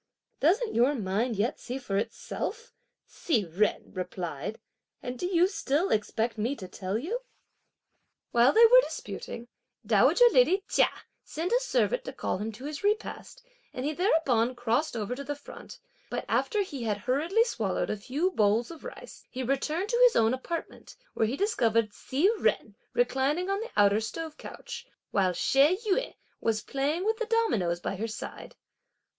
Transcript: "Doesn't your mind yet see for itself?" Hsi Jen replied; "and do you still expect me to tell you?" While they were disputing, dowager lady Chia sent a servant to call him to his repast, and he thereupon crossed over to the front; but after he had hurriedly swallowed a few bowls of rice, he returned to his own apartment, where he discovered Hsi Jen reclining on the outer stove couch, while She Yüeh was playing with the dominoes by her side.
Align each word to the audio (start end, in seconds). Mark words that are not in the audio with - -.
"Doesn't 0.39 0.73
your 0.73 0.95
mind 0.95 1.35
yet 1.35 1.59
see 1.59 1.77
for 1.77 1.95
itself?" 1.95 2.73
Hsi 3.05 3.43
Jen 3.43 3.91
replied; 3.93 4.59
"and 5.03 5.19
do 5.19 5.27
you 5.27 5.47
still 5.47 5.91
expect 5.91 6.39
me 6.39 6.55
to 6.55 6.67
tell 6.67 6.97
you?" 6.97 7.19
While 8.31 8.51
they 8.51 8.65
were 8.65 8.81
disputing, 8.81 9.47
dowager 9.85 10.25
lady 10.31 10.63
Chia 10.67 10.89
sent 11.23 11.51
a 11.51 11.59
servant 11.59 12.03
to 12.05 12.13
call 12.13 12.39
him 12.39 12.51
to 12.53 12.65
his 12.65 12.83
repast, 12.83 13.43
and 13.73 13.85
he 13.85 13.93
thereupon 13.93 14.55
crossed 14.55 14.97
over 14.97 15.13
to 15.13 15.23
the 15.23 15.35
front; 15.35 15.77
but 16.09 16.25
after 16.27 16.63
he 16.63 16.81
had 16.81 16.97
hurriedly 16.97 17.43
swallowed 17.43 17.91
a 17.91 17.95
few 17.95 18.31
bowls 18.31 18.71
of 18.71 18.83
rice, 18.83 19.23
he 19.29 19.43
returned 19.43 19.89
to 19.89 20.01
his 20.07 20.15
own 20.15 20.33
apartment, 20.33 20.95
where 21.13 21.27
he 21.27 21.37
discovered 21.37 21.93
Hsi 21.93 22.27
Jen 22.41 22.75
reclining 22.95 23.51
on 23.51 23.59
the 23.59 23.69
outer 23.77 23.99
stove 24.01 24.35
couch, 24.37 24.87
while 25.11 25.33
She 25.33 25.77
Yüeh 25.87 26.15
was 26.39 26.63
playing 26.63 27.05
with 27.05 27.17
the 27.19 27.27
dominoes 27.27 27.79
by 27.79 27.97
her 27.97 28.07
side. 28.07 28.55